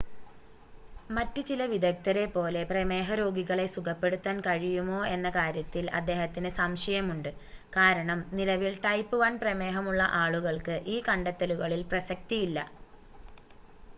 മറ്റ് 1.09 1.41
ചില 1.47 1.65
വിദഗ്ദ്ധരെ 1.71 2.23
പോലെ 2.27 2.61
പ്രമേഹരോഗികളെ 2.63 3.65
സുഖപ്പെടുത്താൻ 3.73 4.37
കഴിയുമോ 4.47 5.01
എന്ന 5.07 5.29
കാര്യത്തിൽ 5.35 5.85
അദ്ദേഹത്തിന് 5.99 6.51
സംശയമുണ്ട് 6.57 7.29
കാരണം 7.73 8.21
നിലവിൽ 8.33 8.73
ടൈപ്പ് 8.87 9.19
1 9.23 9.43
പ്രമേഹമുള്ള 9.43 10.01
ആളുകൾക്ക് 10.23 10.77
ഈ 10.87 11.07
കണ്ടെത്തലുകളിൽ 11.09 11.83
പ്രസക്തി 11.93 12.39
ഇല്ല 12.47 12.59